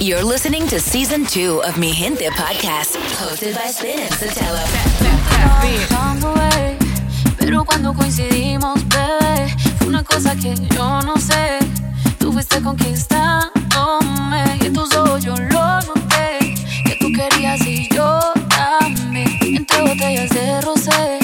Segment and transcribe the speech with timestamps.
[0.00, 4.64] You're listening to season two of Mi Gente Podcast, hosted by Spin and Sotelo.
[7.38, 11.58] Pero cuando coincidimos, bebé, fue una cosa que yo no sé.
[12.18, 16.54] Tú fuiste conquistándome y en tus ojos yo lo noté.
[16.86, 19.28] Que tú querías y yo también.
[19.42, 21.19] Entre botellas de rosé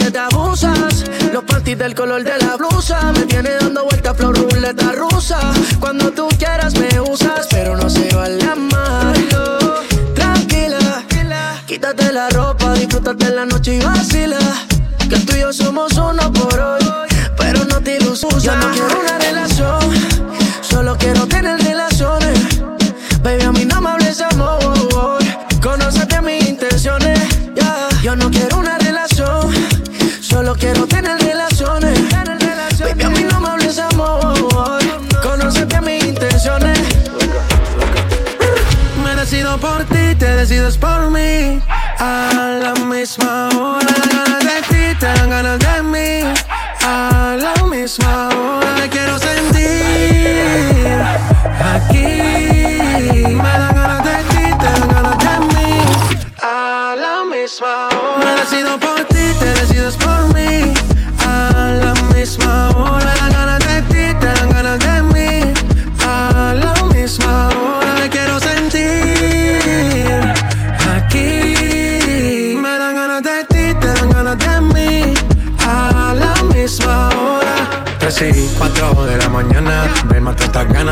[0.00, 1.04] que te abusas.
[1.32, 3.12] Los panties del color de la blusa.
[3.12, 5.38] Me tiene dando vueltas flor ruleta rusa.
[5.78, 9.58] Cuando tú quieras me usas, pero no se vale amarlo.
[10.14, 11.04] Tranquila,
[11.66, 14.38] quítate la ropa, disfrútate la noche y vacila.
[15.08, 16.84] Que tú y yo somos uno por hoy,
[17.36, 18.42] pero no te ilusiones.
[18.42, 19.80] Yo no quiero una relación,
[20.62, 21.59] solo quiero tener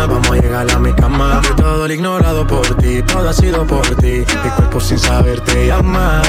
[0.06, 1.40] vamos a llegar a mi cama.
[1.42, 4.24] De todo lo ignorado por ti, todo ha sido por ti.
[4.44, 6.22] Mi cuerpo sin saber te llama.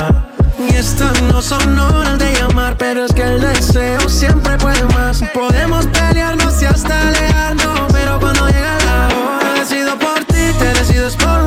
[0.58, 5.24] Y estas no son horas de llamar, pero es que el deseo siempre puede más.
[5.34, 11.16] Podemos pelearnos y hasta alejarnos, pero cuando llega la hora, decido por ti, te decides
[11.16, 11.39] por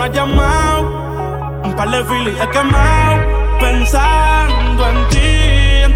[0.00, 1.62] no ha llamado.
[1.64, 5.19] Un par de filis he quemado pensando en ti.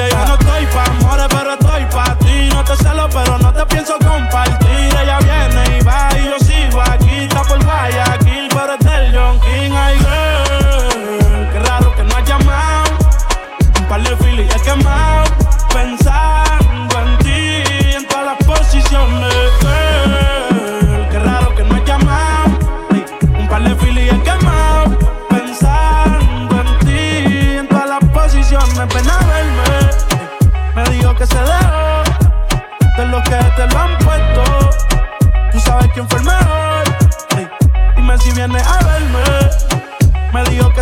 [0.00, 2.48] Oye, yo no estoy pa' amores, pero estoy pa' ti.
[2.54, 4.96] No te celo, pero no te pienso compartir.
[5.02, 7.24] Ella viene y va y yo sigo aquí.
[7.24, 9.72] Está por Guayaquil, pero es del John King.
[9.74, 12.90] Ay, girl, qué raro que no has llamado.
[13.78, 14.99] Un par de filis, es que más.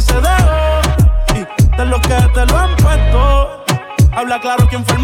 [0.00, 0.81] se dejó
[1.35, 3.65] y de lo que te lo han puesto.
[4.12, 4.98] Habla claro quién fue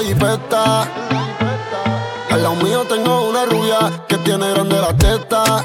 [0.00, 0.88] jipeta.
[2.30, 5.64] Al lado mío tengo una rubia que tiene grande la teta.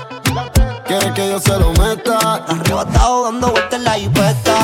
[0.86, 2.46] Quiere que yo se lo meta.
[2.48, 4.55] Arrebatado dando vueltas en la jipeta.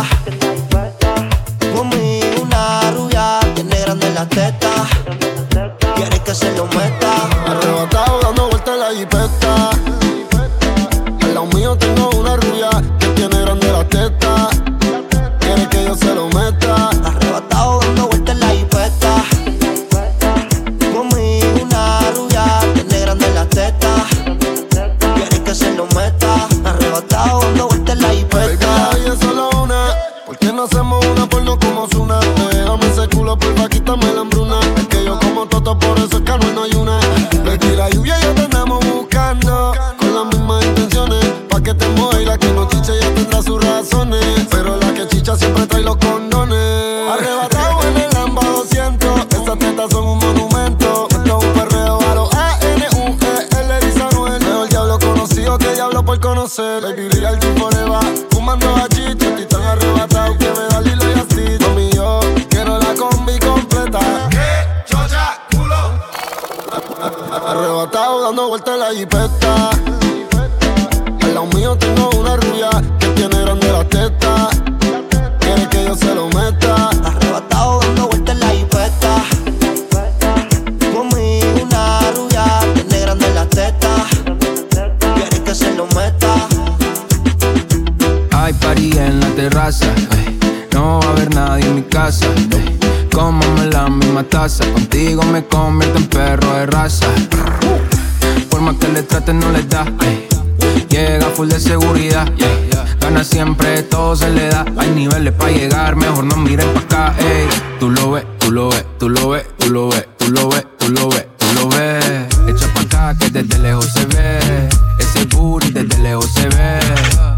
[105.53, 107.15] Llegar, mejor no miren pa' acá.
[107.19, 107.47] ey.
[107.79, 110.65] Tú lo ves, tú lo ves, tú lo ves, tú lo ves, tú lo ves,
[110.77, 112.27] tú lo ves, tú lo ves.
[112.47, 114.69] Echa pa' acá que desde lejos se ve.
[114.99, 116.79] Ese booty desde lejos se ve.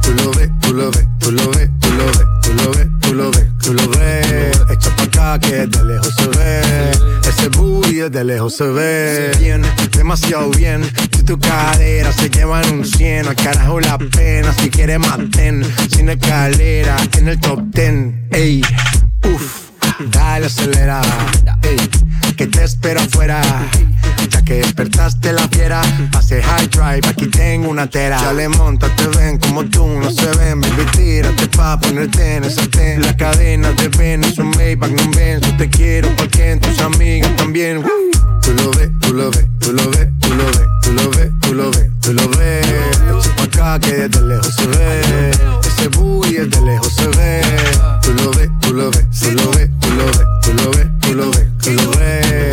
[0.01, 2.88] Tú lo ves, tú lo ves, tú lo ves, tú lo ves, tú lo ves,
[3.01, 4.52] tú lo ves, tú lo ves.
[5.42, 6.92] Que de lejos se ve.
[7.27, 9.32] Ese booty de lejos se ve.
[9.39, 9.63] Bien,
[9.98, 10.84] demasiado bien.
[11.12, 14.53] Si tu cadera se llevan un 100, al carajo la pena.
[14.53, 18.13] Si quieres maten, sin escalera, en el top 10.
[18.32, 18.62] Ey,
[19.24, 19.70] uff,
[20.12, 21.32] dale acelerada.
[21.63, 21.77] Ey,
[22.36, 23.42] que te espero afuera.
[24.45, 25.81] Que despertaste la fiera,
[26.12, 28.19] pase high drive, aquí tengo una tera.
[28.19, 32.43] Ya le monta, te ven como tú, no se ven, baby, tírate pa' ponerte en
[32.43, 33.01] ese ten.
[33.01, 37.77] La cadena de ven, es un Maybach, no yo te quiero porque tus amigas también.
[37.77, 37.88] Woo.
[38.41, 41.31] Tú lo ves, tú lo ves, tú lo ves, tú lo ves, tú lo ves,
[41.39, 42.67] tú lo ves, tú lo ves.
[42.67, 45.31] Echa pa' acá que desde lejos se ve.
[45.65, 47.41] Ese booty desde lejos se ve.
[48.01, 50.88] Tú lo ves, tú lo ves, tú lo ves, tú lo ves, tú lo ves,
[51.00, 52.52] tú lo ves, tú lo ves.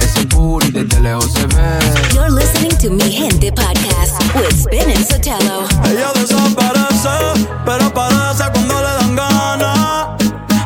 [0.21, 1.79] Ese booty desde lejos se ve.
[2.13, 5.67] You're listening to Mi Gente Podcast with Spin and Sotelo.
[5.85, 10.07] Ella desaparece, pero aparece cuando le dan ganas.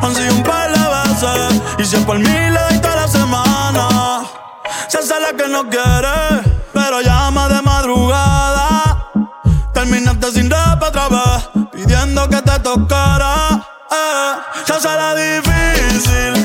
[0.02, 3.08] Han sido un par de veces, y si es por mí le doy toda la
[3.08, 4.26] semana.
[4.88, 6.42] Se hace la que no quiere,
[6.74, 9.10] pero llama de madrugada.
[9.72, 13.64] Terminaste sin rap otra vez, pidiendo que te tocara.
[13.90, 14.34] Eh.
[14.66, 16.35] Se hace la difícil,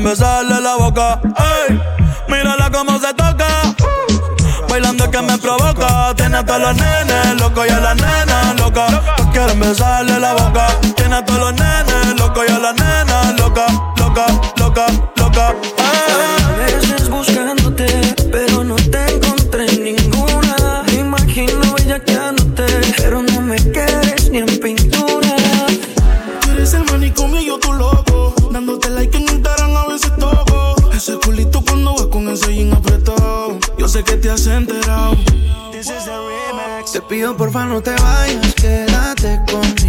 [0.00, 1.20] quieren besarle la boca.
[1.68, 1.80] Ey,
[2.28, 3.46] mírala cómo se toca.
[4.68, 6.14] Bailando que me provoca.
[6.16, 8.90] Tiene a todos los nenes locos y a las nenas locas.
[9.16, 10.66] Todos quieren besarle la boca.
[10.96, 13.72] Tiene a todos los nenes locos y a nenas locas.
[13.96, 14.26] Loca,
[14.56, 15.09] loca, loca.
[37.20, 39.79] Pido porfa no te vayas, quédate conmigo.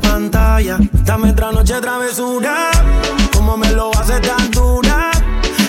[0.00, 0.78] Pantalla.
[1.04, 2.70] Dame otra noche travesura.
[3.32, 5.10] Como me lo hace tan dura.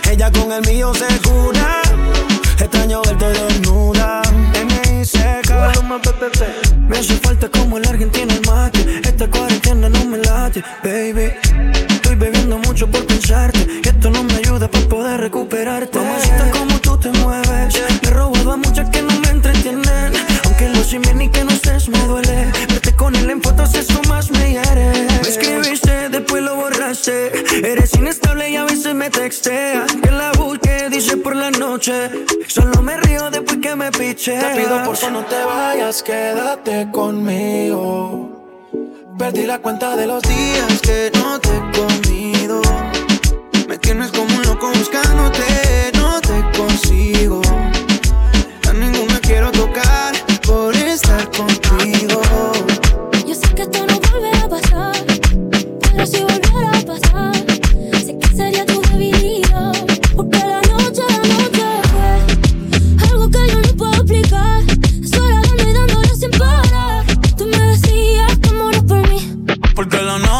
[0.09, 1.81] Ella con el mío se cura.
[2.59, 4.21] Extraño verte desnuda.
[4.53, 5.73] M.I.C.K.
[6.87, 9.01] Me hace falta como el argentino el mate.
[9.03, 11.31] Esta cuarentena no me late, baby.
[11.89, 13.65] Estoy bebiendo mucho por pensarte.
[13.83, 15.99] Y esto no me ayuda para poder recuperarte.
[15.99, 17.81] Mamacita, como tú te mueves.
[18.01, 20.13] Me he robado a muchas que no me entretienen.
[20.45, 22.66] Aunque lo sin ni que no estés me duele.
[23.29, 24.89] En fotos, eso más me hiere.
[25.21, 27.31] Me escribiste, después lo borraste.
[27.57, 29.91] Eres inestable y a veces me texteas.
[30.01, 32.09] Que la busque, dice por la noche.
[32.47, 34.39] Solo me río después que me piche.
[34.39, 38.69] Te pido por favor no te vayas, quédate conmigo.
[39.17, 42.61] Perdí la cuenta de los días que no te he comido.
[43.67, 45.43] Me tienes como un loco buscándote,
[45.95, 47.41] no te consigo.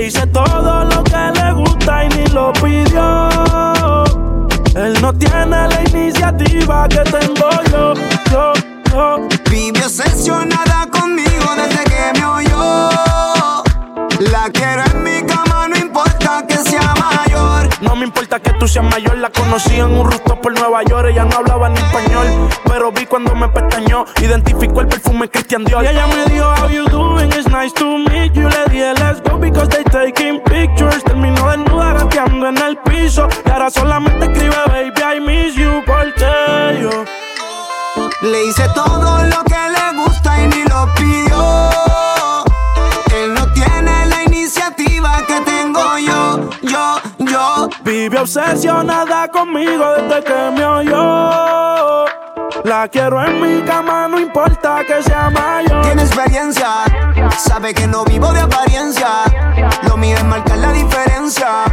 [0.00, 3.28] Hice todo lo que le gusta y ni lo pidió.
[4.74, 7.92] Él no tiene la iniciativa que tengo yo,
[8.30, 8.52] yo,
[8.90, 9.28] yo.
[9.50, 12.90] Vive obsesionada conmigo desde que me oyó.
[14.32, 15.49] La quiero en mi cama,
[17.80, 21.08] No me importa que tú seas mayor, la conocí en un rooftop por Nueva York.
[21.10, 22.26] Ella no hablaba ni español,
[22.66, 24.04] pero vi cuando me pestañeó.
[24.20, 25.84] Identificó el perfume Christian Dior.
[25.84, 27.28] Y ella me dijo, How you doing?
[27.32, 28.48] It's nice to meet you.
[28.48, 31.02] Le dije, Let's go because they taking pictures.
[31.04, 33.28] Terminó desnuda gateando en el piso.
[33.46, 35.82] Y ahora solamente escribe, Baby, I miss you.
[35.86, 37.04] Porque yo.
[38.22, 41.70] Le hice todo lo que le gusta y ni lo pidió.
[43.14, 46.09] Él no tiene la iniciativa que tengo yo,
[47.30, 47.68] yo.
[47.84, 52.04] Vive obsesionada conmigo desde que me oyó.
[52.64, 55.82] La quiero en mi cama, no importa que sea mayor.
[55.82, 56.84] Tiene experiencia,
[57.38, 59.22] sabe que no vivo de apariencia.
[59.88, 61.64] Lo mío es marcar la diferencia.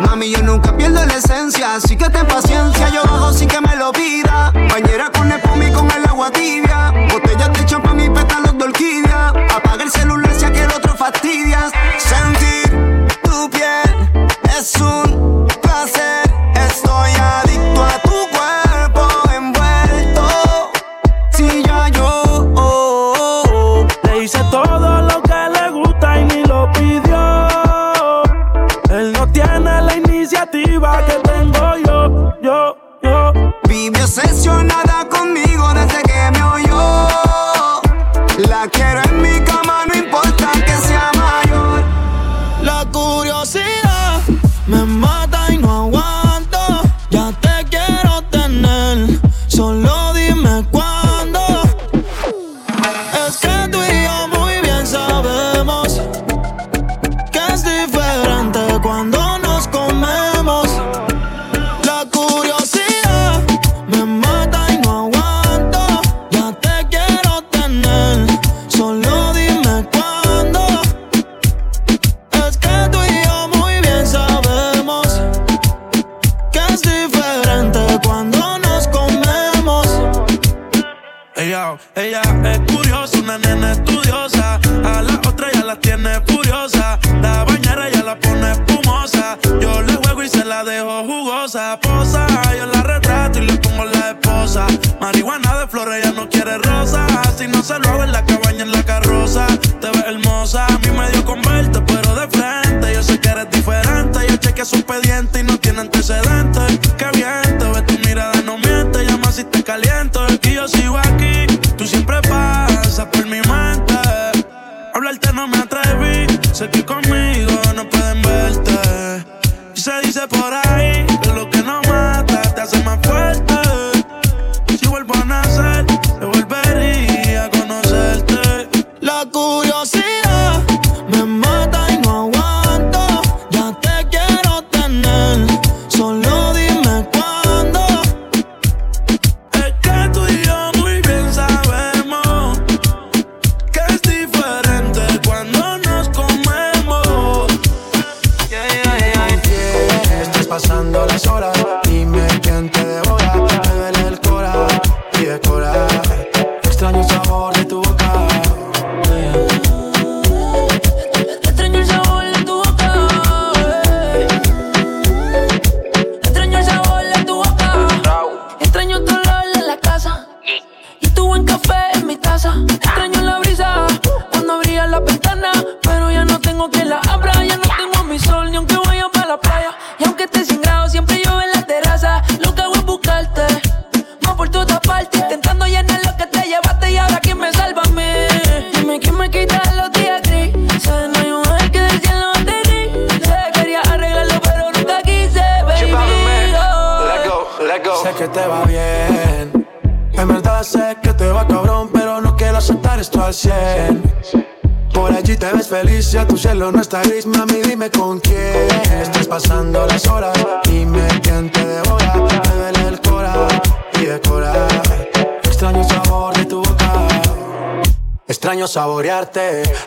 [0.00, 2.88] Mami, yo nunca pierdo la esencia, así que ten paciencia.
[2.90, 4.52] Yo bajo sin que me lo pida.
[4.70, 6.92] Bañera con espuma y con el agua tibia.
[7.10, 9.28] Botellas de champán y pétalos de orquídea.
[9.56, 12.37] Apaga el celular si aquel otro tu
[14.58, 15.27] piel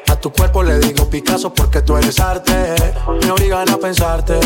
[0.08, 2.54] A tu cuerpo le digo Picasso porque tú eres arte.
[3.22, 4.40] Me obligan a pensarte.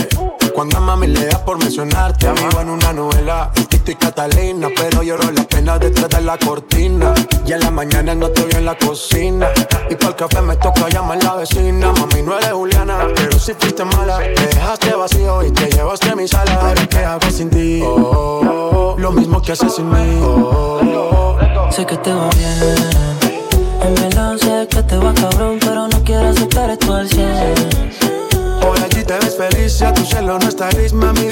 [0.56, 2.28] Cuando a mami le da por mencionarte.
[2.32, 6.40] Vivo en una novela, el Tito y Catalina Pero lloro la pena detrás de la
[6.40, 7.14] cortina.
[7.46, 9.50] Y en la mañana no te veo en la cocina.
[9.92, 11.92] Y por el café me toca llamar la vecina.
[11.92, 14.18] Mami, no eres Juliana, pero si fuiste mala.
[14.18, 16.56] Me dejaste vacío y te llevaste a mi sala.
[16.56, 17.82] Ahora qué hago sin ti.
[17.86, 20.20] Oh, Lo mismo que haces sin mí.
[20.24, 21.36] Oh,
[21.70, 22.30] Sé que te va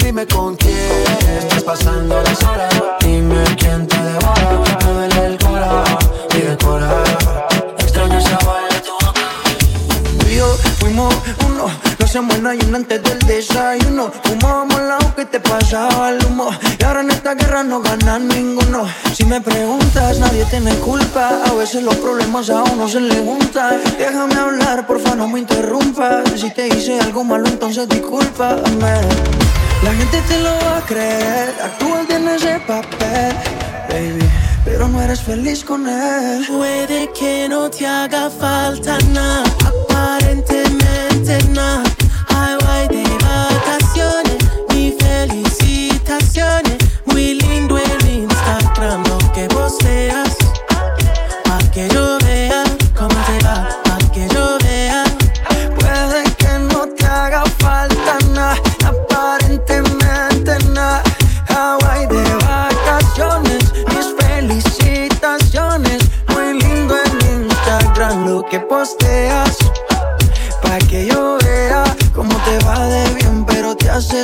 [0.00, 0.74] dime con quién
[1.38, 2.74] estás pasando las horas.
[3.00, 5.84] Dime quién te devora, me duele el cora
[6.34, 7.04] y decora.
[7.78, 9.28] Extraño el sabor de tu boca.
[10.18, 10.46] Tú y yo
[10.78, 11.14] fuimos
[11.46, 11.70] uno,
[12.14, 14.12] no se muera y uno antes del desayuno.
[14.22, 16.48] Fumábamos la que te pasaba el humo.
[16.78, 18.86] Y ahora en esta guerra no gana ninguno.
[19.12, 21.42] Si me preguntas, nadie tiene culpa.
[21.44, 23.80] A veces los problemas a uno se le juntan.
[23.98, 26.28] Déjame hablar, porfa, no me interrumpas.
[26.36, 28.94] Si te hice algo malo, entonces discúlpame.
[29.82, 31.54] La gente te lo va a creer.
[31.64, 33.34] Actúas bien ese papel,
[33.88, 34.28] baby.
[34.64, 36.46] Pero no eres feliz con él.
[36.46, 39.42] Puede que no te haga falta nada,
[39.88, 41.93] aparentemente nada.
[47.04, 50.36] Muy lindo el Instagram lo que posteas.
[51.44, 52.64] Pa' que yo vea
[52.96, 55.04] cómo te va, pa' que yo vea.
[55.78, 61.04] Puede que no te haga falta nada, aparentemente nada.
[61.50, 66.02] Hawaii de vacaciones, mis felicitaciones.
[66.30, 69.56] Muy lindo en Instagram lo que posteas,
[70.62, 71.44] pa' que yo vea.
[72.64, 73.04] mal,
[73.74, 74.23] porque el amor no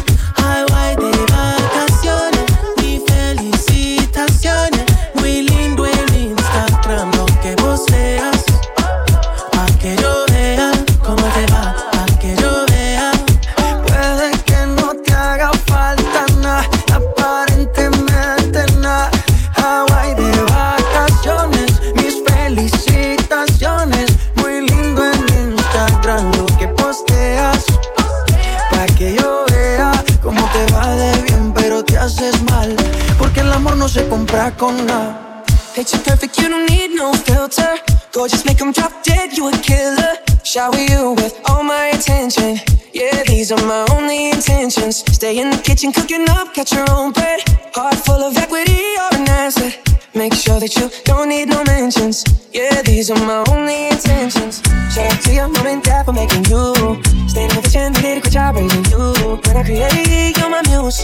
[45.81, 47.39] Kitchen, cooking up, catch your own bread.
[47.73, 49.79] Heart full of equity, you're an asset.
[50.13, 52.23] Make sure that you don't need no mentions.
[52.51, 54.61] Yeah, these are my only intentions.
[54.93, 57.01] Shout out to your mom and dad for making you.
[57.27, 59.39] Staying in the kitchen, they did a good job raising you.
[59.41, 61.01] When I create, you're my muse.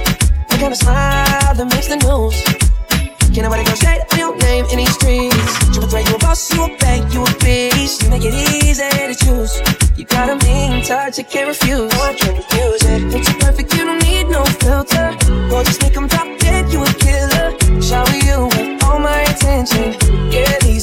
[0.49, 2.37] The kind of smile that makes the news.
[3.33, 5.37] Can't nobody go straight on your name in these streets.
[5.73, 8.03] Triple threat, you a boss, you a bank, you a beast.
[8.03, 9.53] You make it easy to choose.
[9.97, 11.89] You got a mean touch, I can't refuse.
[11.93, 12.76] No, I can't refuse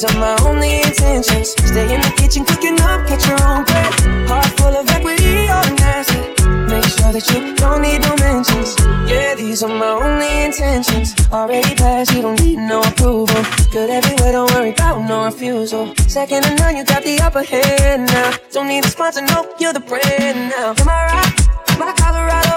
[0.04, 1.50] these are my only intentions.
[1.64, 4.28] Stay in the kitchen, cooking up, catch your own breath.
[4.28, 6.28] Heart full of equity, all asset.
[6.68, 8.76] Make sure that you don't need no mentions.
[9.08, 11.14] Yeah, these are my only intentions.
[11.32, 13.42] Already passed, you don't need no approval.
[13.72, 15.94] Good everywhere, don't worry about no refusal.
[16.06, 18.32] Second and none, you got the upper hand now.
[18.52, 20.74] Don't need a sponsor, no, you're the brand now.
[20.76, 21.32] Am I right?
[21.78, 22.56] My Colorado,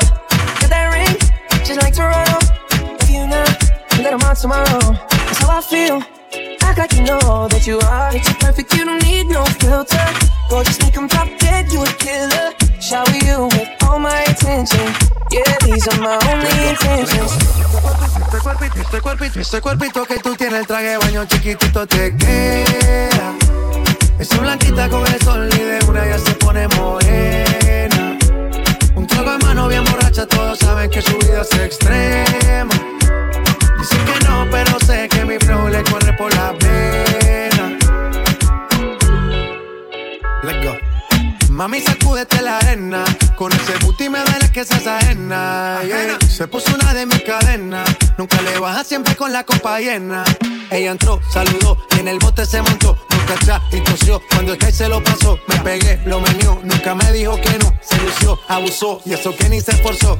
[0.59, 1.15] get that ring,
[1.63, 2.39] just like Toronto.
[2.99, 3.47] If you not,
[4.03, 4.99] let 'em on tomorrow.
[5.27, 6.16] That's how I feel.
[6.77, 8.11] Like you know that you are.
[8.11, 10.05] Picture perfect, you don't need no filter.
[10.47, 12.53] Gorgeous, make 'em drop dead, you a killer.
[12.79, 14.85] Shower you with all my attention.
[15.31, 17.33] Yeah, these are my only intentions.
[18.77, 23.33] Este este este cuerpito que tú tienes, el traje de baño chiquitito te queda.
[24.19, 25.49] Esa blanquita con el sol
[25.87, 28.17] una ya se pone morena.
[28.95, 32.96] Un trago de mano bien borracha, todos saben que su vida es extrema.
[33.89, 37.77] Dicen que no, pero sé que mi flow le corre por la pena.
[40.43, 40.75] Let's go.
[41.49, 43.05] Mami, sacúdete la arena.
[43.37, 45.79] Con ese booty me duele que seas ajena.
[45.85, 46.17] yeah.
[46.27, 47.87] Se puso una de mis cadenas.
[48.17, 50.25] Nunca le baja siempre con la copa llena.
[50.69, 52.97] Ella entró, saludó y en el bote se montó.
[53.09, 54.21] Nunca atrás y tosió.
[54.31, 56.59] Cuando el que se lo pasó, me pegué, lo menió.
[56.61, 57.73] Nunca me dijo que no.
[57.81, 60.19] Se lució, abusó y eso que ni se esforzó.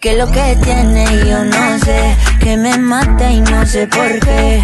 [0.00, 4.62] Que lo que tiene yo no sé, que me mata y no sé por qué.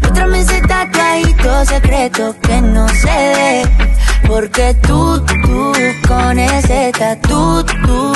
[0.00, 3.62] Muéstrame ese tatuajito secreto que no se ve.
[4.26, 5.72] Porque tú, tú,
[6.06, 8.12] con ese tatu, tú,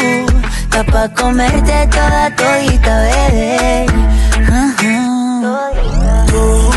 [0.63, 3.87] está pa' comerte toda todita, bebé.
[6.29, 6.71] Tú,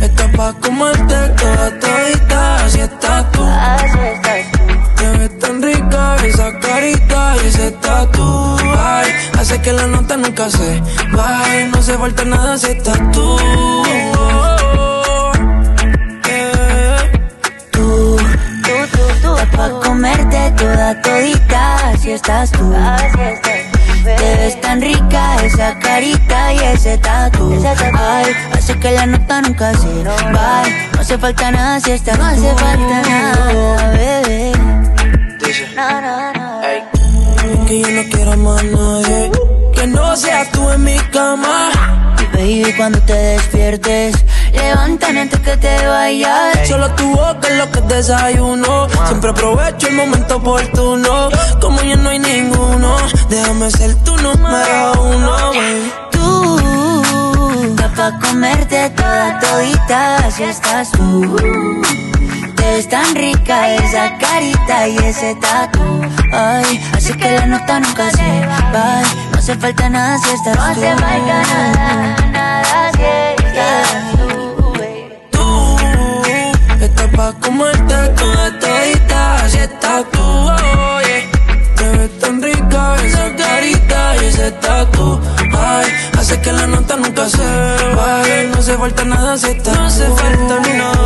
[0.00, 3.42] estás pa' comerte toda todita, así estás tú.
[3.42, 4.49] Así estás
[6.26, 11.96] esa carita y ese tatu, ay, hace que la nota nunca se vaya, no se
[11.96, 13.36] falta nada si estás tú.
[17.72, 18.16] Tú,
[18.62, 22.72] tú, tú, tú, pa' comerte toda todita, así estás tú.
[22.74, 23.80] Así estás tú.
[24.04, 27.52] Te ves tan rica esa carita y ese tatu.
[27.98, 30.88] Ay, hace que la nota nunca se vaya.
[30.94, 34.59] No hace falta nada si estás No hace falta nada, bebé.
[35.74, 36.60] No, no, no.
[37.66, 39.30] Que yo no quiero más nadie,
[39.74, 41.70] que no seas tú en mi cama.
[42.20, 44.14] Y baby, cuando te despiertes,
[44.52, 46.68] levántame antes que te vayas.
[46.68, 48.88] Solo tu boca es lo que desayuno.
[49.06, 51.30] Siempre aprovecho el momento oportuno.
[51.60, 52.96] Como ya no hay ninguno,
[53.30, 55.92] déjame ser tu número uno, baby.
[56.10, 61.36] Tú, está pa' comerte toda todita, así estás tú.
[62.60, 65.80] Te ves tan rica esa carita y ese tatu.
[66.30, 69.02] Ay, así que la nota nunca se va.
[69.32, 70.60] No hace falta nada si estás tú.
[70.60, 73.02] No hace falta nada, nada si
[73.46, 74.28] estás tú.
[75.30, 81.28] Tú, estás pa' comerte toda todita, así estás tú, oye.
[81.76, 85.18] Te ves tan rica esa carita y ese tatu.
[85.58, 85.86] Ay,
[86.18, 87.46] hace que la nota nunca se
[87.96, 88.42] vaya.
[88.52, 90.99] No hace falta nada si estás No hace falta nada,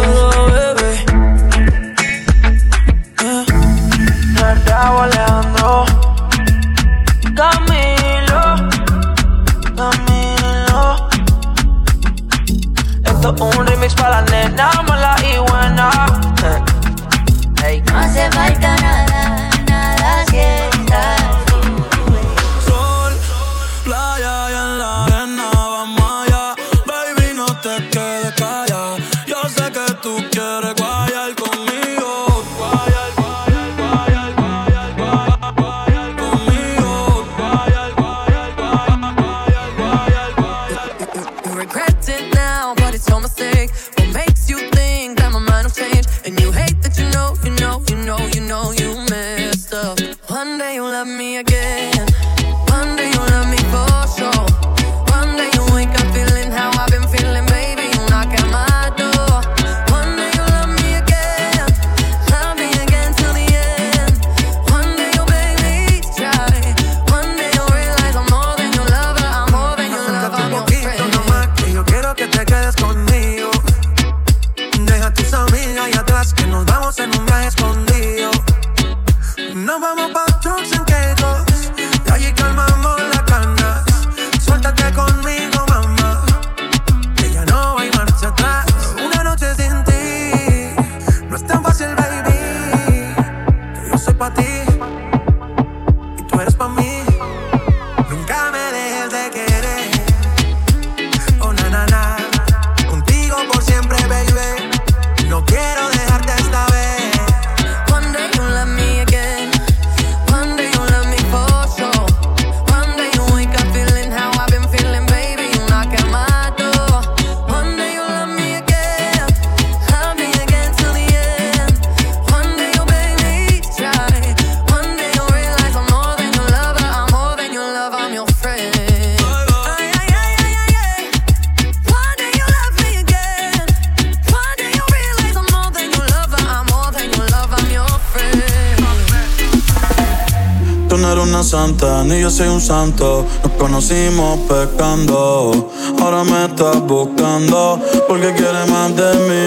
[141.55, 143.25] santa, ni yo soy un santo.
[143.45, 145.71] Nos conocimos pecando.
[146.01, 149.47] Ahora me estás buscando porque quieres más de mí.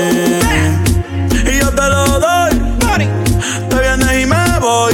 [1.52, 2.54] Y yo te lo doy.
[3.70, 4.94] Te vienes y me voy.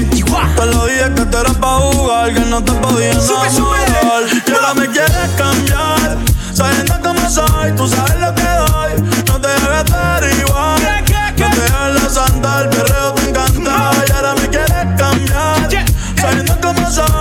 [0.57, 4.23] Te lo dije que te eras pa' jugar, que no te podía enamorar.
[4.47, 6.17] Y ahora me quieres cambiar.
[6.51, 8.91] Sabiendo cómo soy, tú sabes lo que doy.
[9.27, 10.81] No te debes estar igual.
[11.37, 13.02] No te santa, el perreo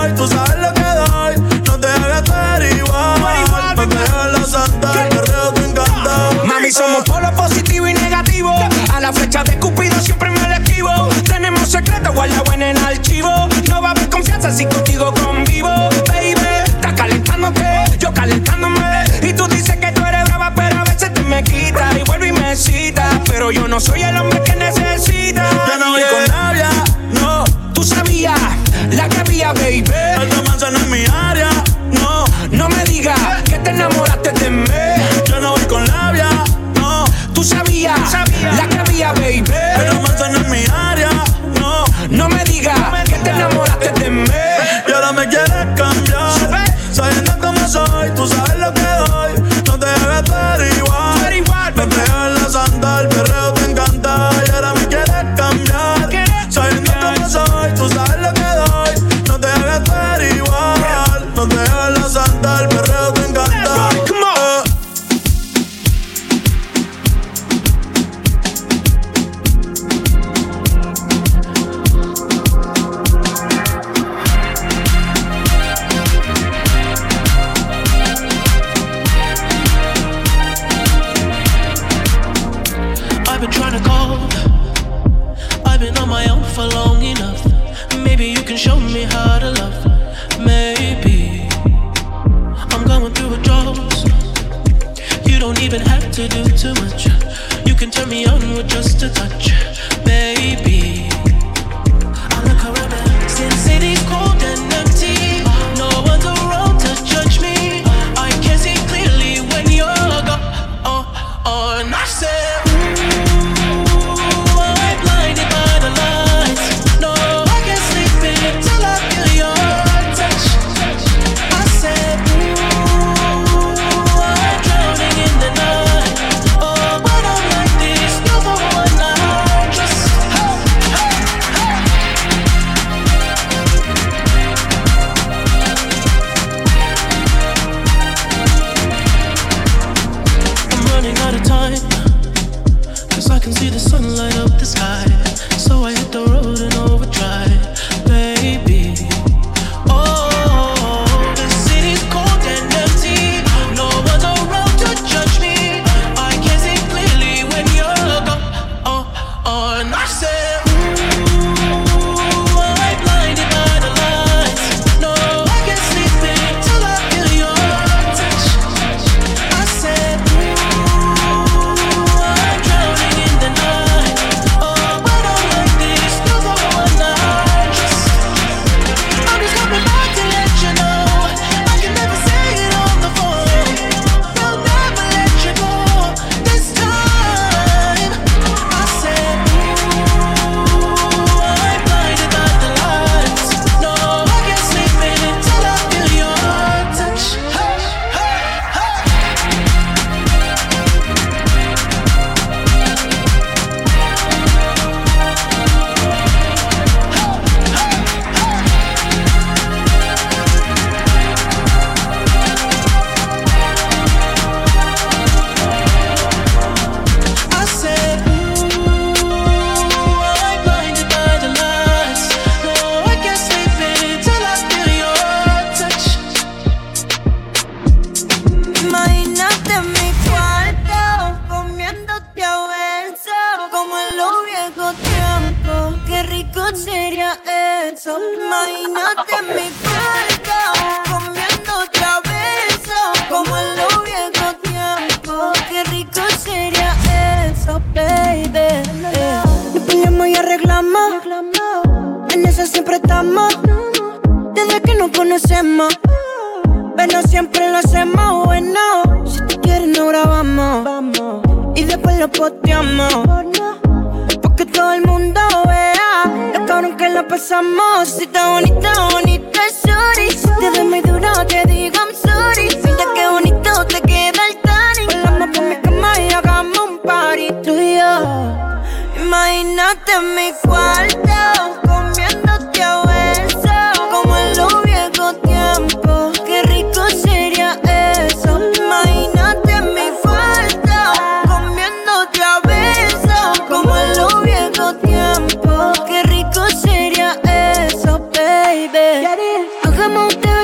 [0.02, 1.60] doy, tú sabes lo que doy.
[1.64, 6.30] No te hagas derivar, no te hagas la el te encanta.
[6.44, 8.52] Mami, somos polo positivo y negativo.
[8.92, 10.90] A la flecha de Cupido siempre me la esquivo.
[11.24, 13.48] Tenemos secretos guardado en el archivo.
[13.68, 15.68] No va a haber confianza si contigo convivo.
[16.08, 16.34] Baby,
[16.64, 19.04] estás calentándote, yo calentándome.
[19.22, 21.96] Y tú dices que tú eres brava, pero a veces te me quitas.
[21.96, 23.20] Y vuelvo y me citas.
[23.26, 24.81] Pero yo no soy el hombre que necesitas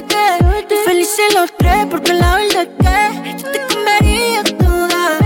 [0.07, 0.66] qué.
[0.84, 5.18] Felices los tres, porque la verdad es que yo te comería toda.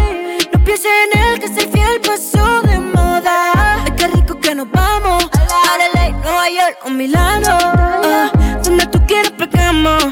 [0.52, 3.52] No pienses en él, que ser fiel pasó de moda.
[3.54, 5.24] Ay, qué rico que nos vamos.
[5.72, 7.56] Adelaide, Nueva York o Milano.
[7.56, 10.11] Uh, ah, donde tú quieras pegamos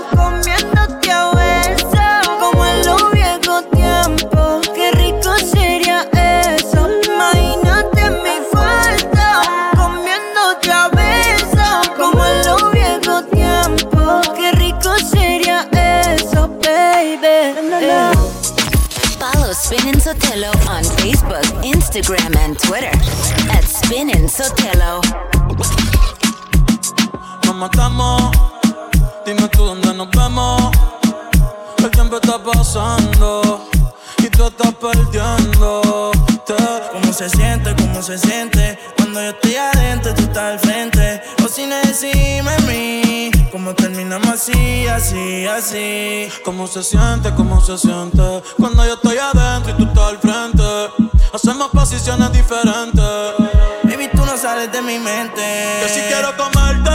[20.11, 22.91] Sotelo on Facebook, Instagram, and Twitter
[23.49, 24.99] at Spin Sotelo.
[27.45, 28.29] Nos matamos,
[29.25, 30.69] dime tú dónde nos vemos.
[31.77, 33.69] El tiempo está pasando
[34.17, 36.11] y tú estás perdiendo.
[36.91, 37.73] ¿Cómo se siente?
[37.77, 38.77] ¿Cómo se siente?
[38.97, 41.21] Cuando yo estoy adentro, tú estás al frente.
[41.41, 42.60] O sin decirme a
[43.61, 46.27] mí, ¿cómo terminamos así, así, así?
[46.43, 47.33] ¿Cómo se siente?
[47.35, 48.21] ¿Cómo se siente?
[48.57, 50.63] Cuando yo estoy adentro y tú estás al frente.
[51.33, 53.03] Hacemos posiciones diferentes.
[53.83, 55.41] Baby, tú no sales de mi mente.
[55.81, 56.91] Que si quiero comerte,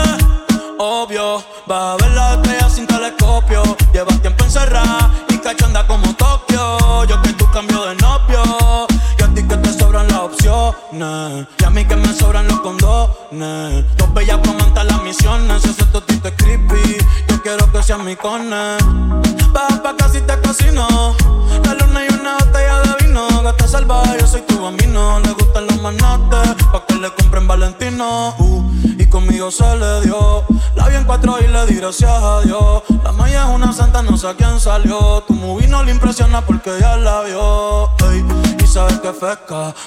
[0.77, 1.43] obvio.
[1.65, 3.63] Vas a ver las estrellas sin telescopio.
[3.93, 7.05] Llevas tiempo encerrada y cachonda como Tokio.
[7.05, 8.87] Yo que tú cambio de novio.
[9.17, 11.47] Y a ti que te sobran las opciones.
[11.59, 12.59] Y a mí que me sobran los
[13.39, 15.63] Dos bellas comentan las misiones.
[15.63, 16.97] Ese totito es creepy.
[17.27, 18.77] Yo quiero que seas mi cone.
[19.51, 20.87] Baja pa' casi te cocino.
[21.63, 23.27] La luna y una botella de vino.
[23.43, 25.19] Gata salvaje, yo soy tu bambino.
[25.19, 26.65] Le gustan los manates.
[26.71, 28.33] Pa' que le compren Valentino.
[28.39, 28.63] Uh,
[28.97, 30.43] y conmigo se le dio.
[30.75, 32.83] La vi en cuatro y le di gracias a Dios.
[33.03, 35.23] La maya es una santa, no sé a quién salió.
[35.27, 37.89] Tu movie no le impresiona porque ya la vio.
[38.09, 38.46] Ey, y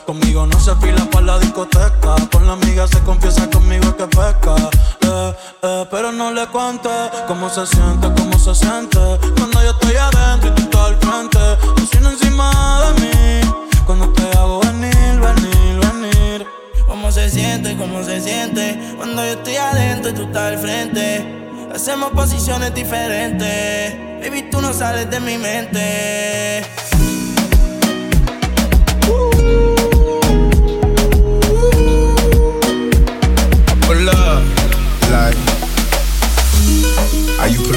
[0.05, 2.17] Conmigo no se fila para la discoteca.
[2.33, 4.57] Con la amiga se confiesa conmigo es que pesca.
[5.03, 6.89] Eh, eh, pero no le cuente
[7.29, 8.99] cómo se siente, cómo se siente.
[9.39, 11.39] Cuando yo estoy adentro y tú estás al frente.
[11.81, 13.71] Cocina encima de mí.
[13.87, 16.47] Cuando te hago venir, venir, venir.
[16.89, 17.77] ¿Cómo se siente?
[17.77, 18.95] ¿Cómo se siente?
[18.97, 21.47] Cuando yo estoy adentro y tú estás al frente.
[21.73, 23.95] Hacemos posiciones diferentes.
[24.21, 27.00] Baby, tú no sales de mi mente.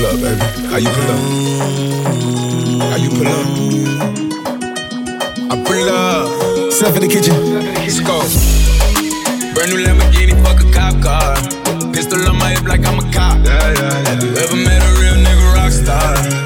[0.03, 0.41] Pull up, baby?
[0.67, 1.19] How you pull up?
[2.89, 3.47] How you pull up?
[5.51, 6.71] I pull up.
[6.71, 7.35] Step in the kitchen.
[7.75, 8.19] Let's go.
[9.53, 11.35] Brand new Lamborghini, fuck a cop car.
[11.93, 13.45] Pistol on my hip like I'm a cop.
[13.45, 14.09] Yeah, yeah, yeah.
[14.09, 16.42] Have you ever met a real nigga rock star?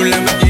[0.00, 0.49] New Lamborghini,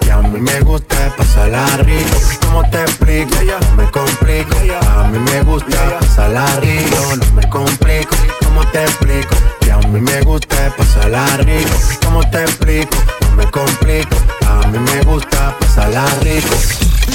[0.31, 2.17] A mí me gusta pasarla rico.
[2.45, 3.35] ¿Cómo te explico?
[3.43, 4.55] No me complico.
[4.97, 7.17] A mí me gusta pasarla rico.
[7.17, 8.15] No me complico.
[8.41, 9.35] ¿Cómo te explico?
[9.59, 11.71] Que a mí me gusta pasarla rico.
[12.05, 12.95] ¿Cómo te explico?
[13.19, 14.15] No me complico.
[14.47, 16.55] A mí me gusta pasarla rico.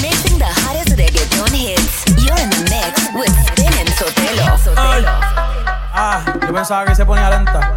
[0.03, 2.05] Mixing the hottest reggaeton hits.
[2.23, 4.59] You're in the mix with Spin and Sotelo.
[4.59, 5.09] Sotelo.
[5.95, 7.73] Ah, yo pensaba que se ponía lenta.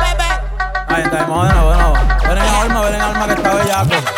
[0.90, 1.94] Ahí está, vamos de nuevo, de nuevo.
[2.28, 4.09] Ven en alma, ven en alma que está bellaco.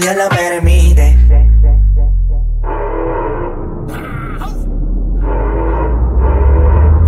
[0.00, 1.16] Dios lo permite.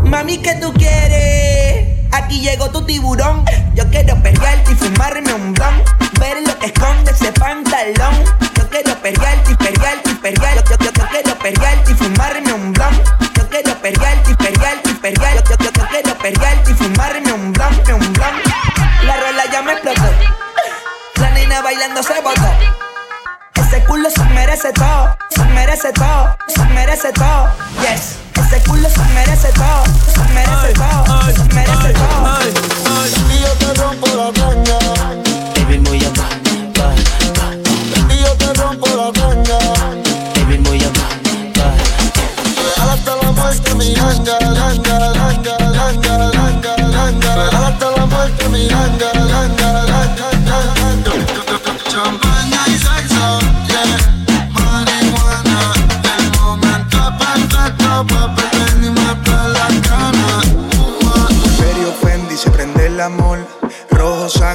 [0.04, 2.12] Mami, ¿qué tú quieres?
[2.12, 3.44] Aquí llegó tu tiburón.
[3.74, 5.82] Yo quiero perrearte y fumarme un blon.
[6.20, 8.24] Ver lo que esconde ese pantalón.
[8.54, 10.70] Yo quiero perrearte y perrearte y perrearte.
[10.70, 12.94] Yo, yo, yo, quiero perrearte y fumarme un blon.
[13.34, 15.50] Yo quiero perrearte y perrearte y perrearte.
[15.50, 18.34] Yo, yo, yo, quiero perrearte y fumarme un blon, un blon.
[19.06, 20.43] La rola ya me explotó.
[21.64, 22.42] Bailando se botó.
[23.54, 27.48] Ese culo se merece todo, se merece todo, se merece todo.
[27.80, 32.38] Yes, ese culo se merece todo, se merece todo, se merece todo.
[33.32, 34.78] Y yo te rompo la caña.
[35.56, 37.02] Baby, muy amable.
[38.10, 39.10] Y yo te rompo la.
[40.34, 41.14] Baby, muy amable.
[42.76, 47.66] Hasta la muerte mi ganga, ganga, ganga, ganga, ganga, ganga.
[47.66, 49.13] Hasta la muerte mi ganga,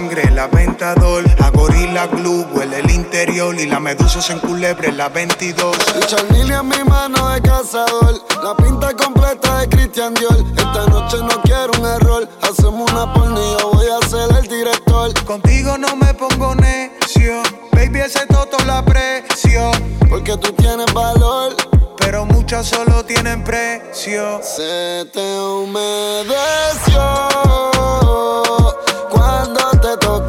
[0.10, 1.24] sangre, la ventador.
[1.39, 3.55] A gorila glue, huele el interior.
[3.60, 5.76] Y la medusa se enculebre, la 22.
[5.97, 8.16] Y Chanel en mi mano de cazador.
[8.43, 10.38] La pinta completa de Christian Dior.
[10.57, 12.28] Esta noche no quiero un error.
[12.41, 13.14] Hacemos una
[13.60, 15.14] yo voy a ser el director.
[15.26, 17.41] Contigo no me pongo necio.
[17.72, 19.72] Baby, ese toto la aprecio.
[20.10, 21.55] Porque tú tienes valor.
[22.12, 24.41] Pero muchas solo tienen precio.
[24.41, 27.03] Se te humedeció
[29.12, 30.28] cuando te toqué,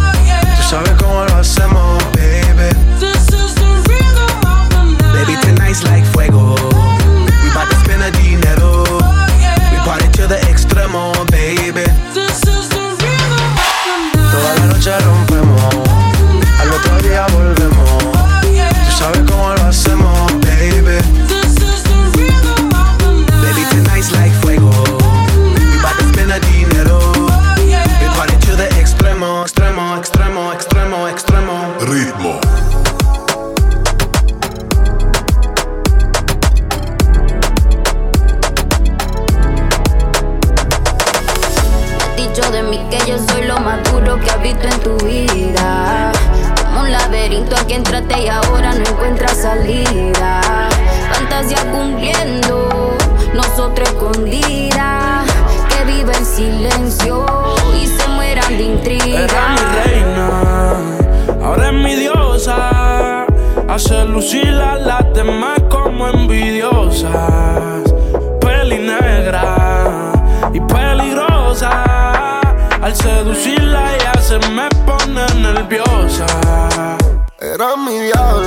[0.71, 1.90] Sabes cómo lo hacemos
[68.39, 70.13] Peli negra
[70.53, 71.83] y peligrosa.
[72.81, 76.25] Al seducirla ya se me pone nerviosa.
[77.39, 78.40] Era mi diabla,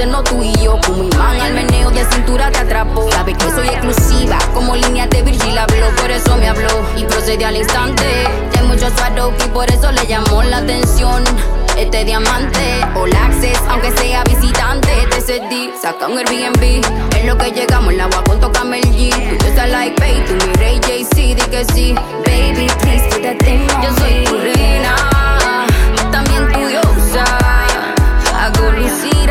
[0.00, 0.78] conocernos tú y yo.
[0.86, 3.10] Como imán al meneo de cintura te atrapó.
[3.10, 7.44] Sabe que soy exclusiva, como línea de Virgil habló, por eso me habló y procede
[7.44, 8.04] al instante.
[8.58, 11.22] Hay muchos Swarovski, por eso le llamó la atención.
[11.76, 16.84] Este diamante, all access, aunque sea visitante, te cedí, saca un Airbnb.
[17.16, 19.38] En lo que llegamos, el agua con tócame el G.
[19.38, 21.94] Tú estás like, babe, tú mi Ray JC, di que sí.
[22.24, 23.36] Baby, please put that
[23.82, 24.94] Yo soy tu reina,
[26.10, 27.24] también tu diosa.
[28.38, 29.30] Hago lucir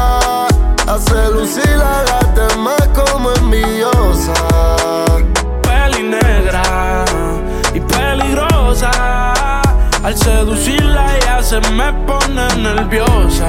[1.41, 4.33] Hace lucir a las demás como envidiosa.
[5.63, 7.03] peli negra
[7.73, 8.91] y peligrosa.
[10.03, 13.47] Al seducirla ya se me pone nerviosa.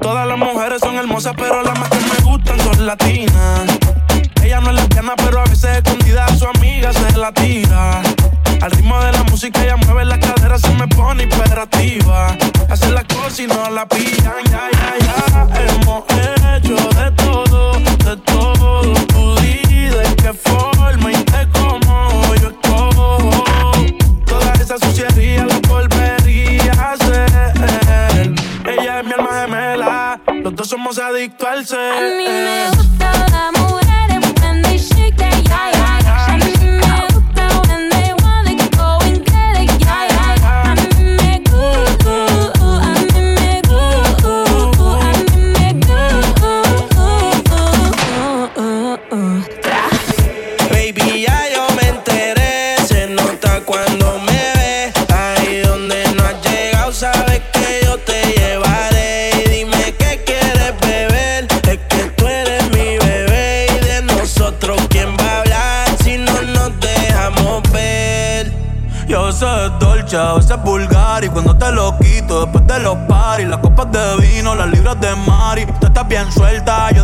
[0.00, 3.78] Todas las mujeres son hermosas, pero las más que me gustan son latinas.
[4.42, 8.00] Ella no es lesbiana, pero a veces escondida a su amiga se la tira.
[8.60, 12.36] Al ritmo de la música ella mueve las caderas, se me pone imperativa.
[12.70, 14.71] Hace las cosas y no la pillan, ya,
[31.64, 32.11] calce.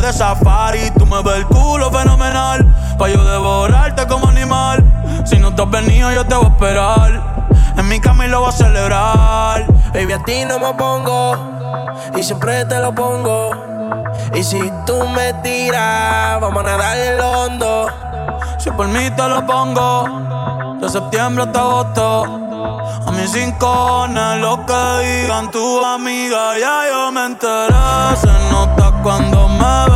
[0.08, 2.66] De safari Tú me ves el culo fenomenal
[2.98, 4.82] Pa' yo devorarte como animal
[5.24, 7.46] Si no te has venido yo te voy a esperar
[7.76, 11.34] En mi cama y lo voy a celebrar Baby, a ti no me pongo.
[12.14, 13.50] Y siempre te lo pongo.
[14.34, 17.86] Y si tú me tiras, vamos a nadar en lo hondo.
[18.58, 22.24] Si por mí te lo pongo De septiembre hasta agosto
[23.06, 29.48] A mis rincones Lo que digan tu amiga Ya yo me enteré Se nota cuando
[29.48, 29.87] me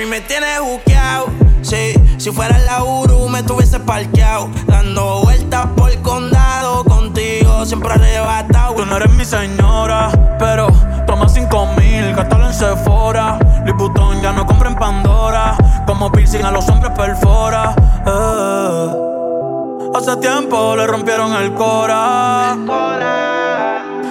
[0.00, 1.26] Mami, me tienes buqueado.
[1.60, 4.48] Sí, si fuera la Uru, me tuviese parqueado.
[4.66, 6.84] Dando vueltas por el condado.
[6.84, 8.76] Contigo siempre arrebatado.
[8.76, 10.68] Tú no eres mi señora, pero
[11.06, 13.38] toma cinco mil, gástalo en Sephora.
[13.76, 15.56] Vuitton ya no compra en Pandora.
[15.86, 17.74] Como piercing a los hombres perfora.
[18.06, 18.88] Eh.
[19.94, 22.56] Hace tiempo le rompieron el cora.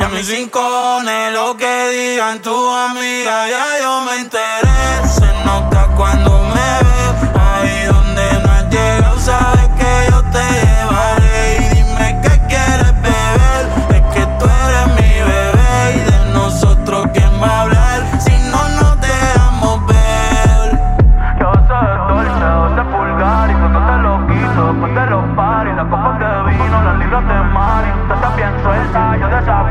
[0.00, 5.06] Y a mis rincones lo que digan tu amiga, ya yo me enteré.
[5.06, 11.56] Se nota cuando me ve, ahí donde no has llegado, sabes que yo te llevaré.
[11.60, 17.30] Y dime qué quieres beber, es que tú eres mi bebé y de nosotros quién
[17.42, 20.80] va a hablar si no nos dejamos ver.
[21.40, 26.18] Yo soy dolce, doce pulgar y fotos de loquito, después de los paris, las copas
[26.20, 29.69] de vino, las libras de mar, tú estás bien suelta, yo te.